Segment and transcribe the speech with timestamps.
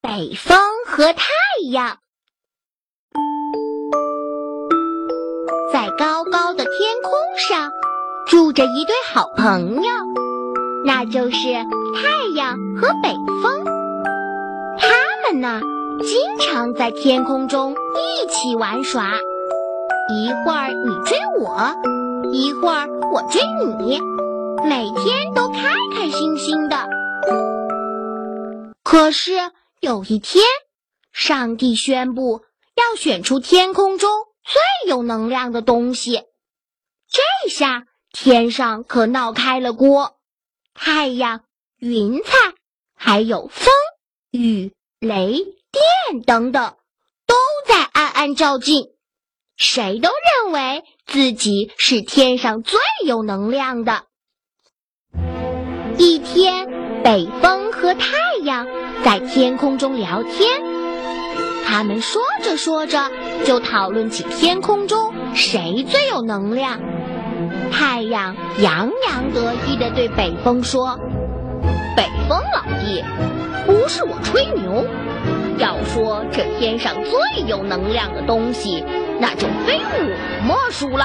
[0.00, 1.24] 北风和太
[1.70, 1.98] 阳。
[5.72, 7.70] 在高高的天空上，
[8.26, 9.90] 住着一对好朋友，
[10.84, 13.64] 那就是太阳和北风。
[14.78, 15.60] 他们呢，
[16.02, 19.04] 经常在天空中一起玩耍，
[20.14, 21.74] 一会儿你追我，
[22.32, 23.40] 一会儿我追
[23.80, 24.00] 你，
[24.64, 26.88] 每天都开开心心的。
[28.84, 29.32] 可是
[29.80, 30.42] 有一天，
[31.12, 32.42] 上帝宣布
[32.74, 34.10] 要选出天空中
[34.42, 36.24] 最有能量的东西，
[37.08, 40.16] 这下天上可闹开了锅，
[40.74, 41.44] 太阳、
[41.78, 42.32] 云彩，
[42.94, 43.72] 还有风、
[44.30, 44.72] 雨。
[45.00, 46.76] 雷电等等，
[47.24, 47.36] 都
[47.68, 48.88] 在暗暗照进。
[49.56, 54.06] 谁都认为自己是天上最有能量的。
[55.96, 56.66] 一天，
[57.02, 58.08] 北风和太
[58.42, 58.66] 阳
[59.04, 60.62] 在天空中聊天，
[61.66, 63.10] 他们说着说着，
[63.44, 66.80] 就讨论起天空中谁最有能量。
[67.70, 70.98] 太阳洋洋得意地对北风说
[71.96, 73.02] ：“北风老弟。”
[73.66, 74.86] 不是我吹牛，
[75.58, 78.82] 要说这天上最有能量的东西，
[79.20, 81.04] 那就非我莫属了。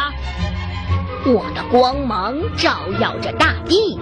[1.26, 4.00] 我的光芒照耀着大地，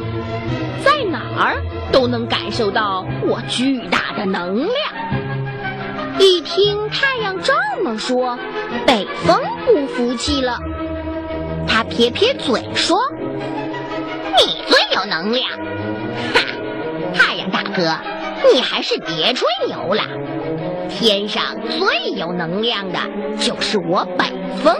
[0.83, 4.73] 在哪儿都能感受到我巨大的能量。
[6.19, 8.37] 一听太阳这么说，
[8.85, 10.59] 北风不服气了，
[11.67, 12.99] 他撇撇嘴说
[14.37, 15.49] ：“你最有能量，
[16.33, 16.41] 哈，
[17.13, 17.95] 太阳大哥。”
[18.53, 20.01] 你还是别吹牛了，
[20.89, 22.97] 天上最有能量的
[23.37, 24.25] 就是我北
[24.63, 24.75] 风。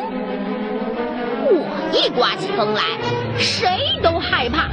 [1.46, 1.64] 我
[1.94, 2.82] 一刮起风来，
[3.38, 3.70] 谁
[4.02, 4.68] 都害怕。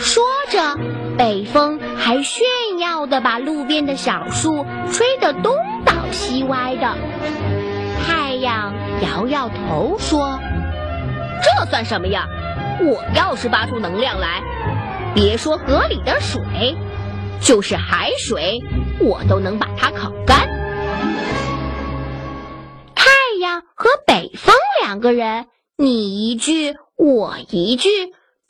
[0.00, 0.78] 说着，
[1.18, 2.42] 北风还炫
[2.78, 6.96] 耀的把路边的小树吹得东倒西歪的。
[8.02, 10.40] 太阳摇摇头说
[11.44, 12.26] ：“这算什么呀？
[12.80, 14.42] 我要是发出能量来，
[15.14, 16.76] 别说河里的水。”
[17.42, 18.62] 就是海水，
[19.00, 20.48] 我都能把它烤干。
[22.94, 23.04] 太
[23.40, 25.46] 阳和北风两个人，
[25.76, 27.88] 你一句我一句，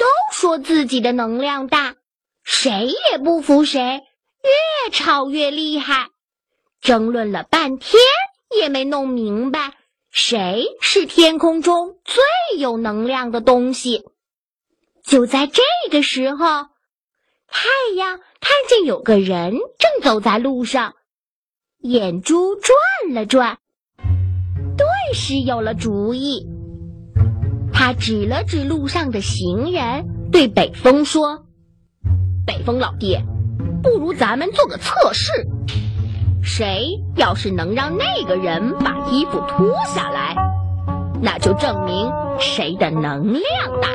[0.00, 1.94] 都说自己的能量大，
[2.42, 4.02] 谁也不服谁，
[4.42, 6.08] 越吵越厉害，
[6.80, 8.00] 争论了半天
[8.58, 9.74] 也没弄明白
[10.10, 14.02] 谁是天空中最有能量的东西。
[15.04, 16.66] 就在这个时候。
[17.52, 20.94] 太阳看见有个人正走在路上，
[21.80, 22.72] 眼珠转
[23.12, 23.58] 了转，
[23.96, 26.46] 顿时有了主意。
[27.82, 31.46] 他指了指路上的行人，对北风说
[32.46, 33.18] ：“北风老弟，
[33.82, 35.32] 不如咱们做个测试，
[36.42, 40.36] 谁要是能让那个人把衣服脱下来，
[41.22, 43.88] 那就证明谁的能量大。”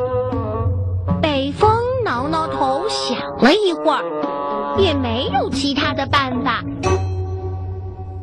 [1.21, 1.69] 北风。
[2.03, 6.63] 挠挠头，想了一会儿，也没有其他的办法，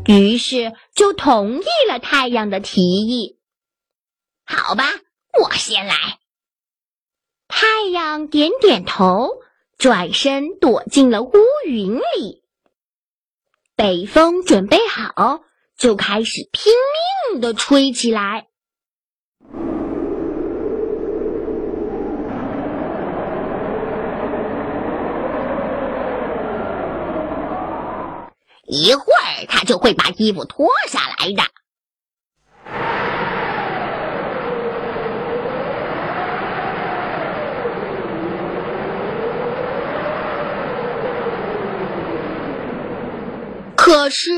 [0.06, 3.38] 于是就同意了太阳的提议。
[4.44, 4.84] 好吧，
[5.42, 5.94] 我先来。
[7.48, 9.28] 太阳点点头，
[9.76, 11.32] 转身躲进了乌
[11.66, 12.44] 云里。
[13.74, 15.40] 北风准备好，
[15.76, 16.72] 就开始拼
[17.32, 18.46] 命的吹起来。
[28.64, 31.42] 一会儿，他就会把衣服脱下来的。
[44.02, 44.32] 可是，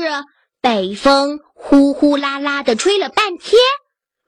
[0.61, 3.59] 北风呼呼啦啦的吹了半天，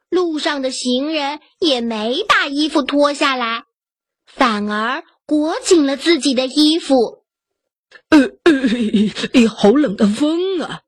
[0.10, 3.66] 路上的行人也没把衣服脱下来，
[4.26, 7.24] 反而裹紧了自己的衣服。
[8.10, 10.82] 呃呃，好冷的风啊！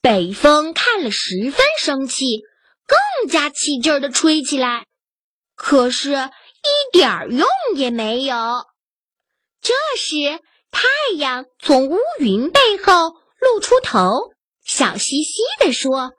[0.00, 2.42] 北风看了十分生气，
[2.84, 4.86] 更加起劲儿的吹起来，
[5.54, 8.34] 可是一点用也没有。
[9.60, 14.32] 这时，太阳从乌云背后露出头，
[14.64, 16.12] 笑嘻嘻地说：“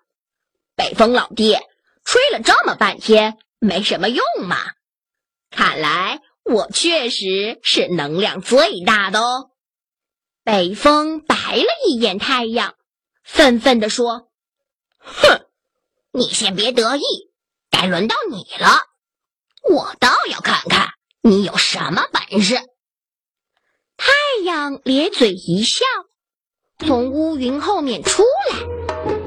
[0.76, 1.58] 北风老弟，
[2.04, 4.58] 吹了这么半天，没什么用嘛？
[5.50, 9.52] 看来我确实是能量最大的哦。”
[10.44, 12.76] 北风白了一眼太阳，
[13.24, 14.30] 愤愤地说
[14.98, 15.46] ：“哼，
[16.12, 17.04] 你先别得意，
[17.70, 18.88] 该轮到你了。
[19.64, 22.60] 我倒要看看你有什么本事。”
[24.04, 25.86] 太阳咧嘴一笑，
[26.80, 28.58] 从乌云后面出来，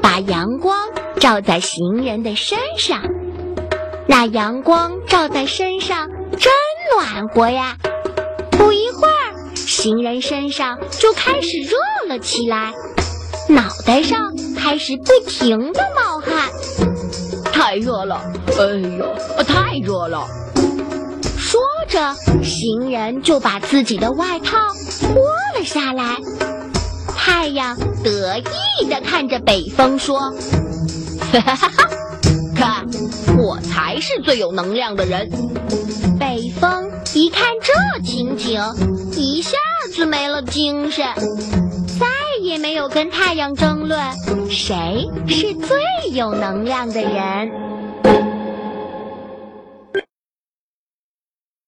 [0.02, 0.88] 把阳光
[1.20, 3.00] 照在行人的身上。
[4.08, 6.52] 那阳光照在身上真
[6.92, 7.76] 暖和呀！
[8.50, 11.76] 不一会儿，行人身上就开始热
[12.08, 12.74] 了起来，
[13.48, 16.50] 脑袋上开始不停的冒汗。
[17.52, 18.20] 太热了！
[18.58, 18.64] 哎
[18.98, 20.26] 呦，太热了！
[21.54, 24.58] 说着，行人就把自己的外套
[25.00, 25.22] 脱
[25.56, 26.16] 了下来。
[27.16, 30.18] 太阳得意地看着北风说
[31.32, 31.88] ：“哈哈哈哈，
[32.56, 32.84] 看，
[33.38, 35.30] 我才是最有能量的人。”
[36.18, 38.60] 北风一看这情景，
[39.12, 39.52] 一下
[39.94, 41.06] 子没了精神，
[42.00, 42.06] 再
[42.42, 44.00] 也没有跟太阳争论
[44.50, 45.78] 谁是最
[46.10, 47.48] 有能量的人。